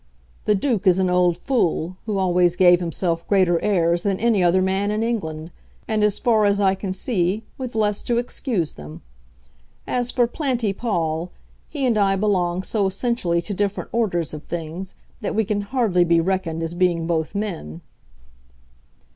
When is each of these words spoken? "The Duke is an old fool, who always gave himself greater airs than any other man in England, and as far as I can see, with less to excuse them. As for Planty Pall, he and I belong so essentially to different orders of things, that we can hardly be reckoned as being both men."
"The 0.45 0.55
Duke 0.55 0.87
is 0.87 0.97
an 0.97 1.11
old 1.11 1.37
fool, 1.37 1.95
who 2.07 2.17
always 2.17 2.55
gave 2.55 2.79
himself 2.79 3.27
greater 3.27 3.61
airs 3.63 4.01
than 4.01 4.19
any 4.19 4.43
other 4.43 4.59
man 4.63 4.89
in 4.89 5.03
England, 5.03 5.51
and 5.87 6.03
as 6.03 6.17
far 6.17 6.43
as 6.45 6.59
I 6.59 6.73
can 6.73 6.91
see, 6.91 7.43
with 7.59 7.75
less 7.75 8.01
to 8.09 8.17
excuse 8.17 8.73
them. 8.73 9.03
As 9.85 10.09
for 10.09 10.25
Planty 10.25 10.73
Pall, 10.73 11.29
he 11.69 11.85
and 11.85 11.99
I 11.99 12.15
belong 12.15 12.63
so 12.63 12.87
essentially 12.87 13.43
to 13.43 13.53
different 13.53 13.89
orders 13.91 14.33
of 14.33 14.41
things, 14.41 14.95
that 15.21 15.35
we 15.35 15.45
can 15.45 15.61
hardly 15.61 16.03
be 16.03 16.19
reckoned 16.19 16.63
as 16.63 16.73
being 16.73 17.05
both 17.05 17.35
men." 17.35 17.81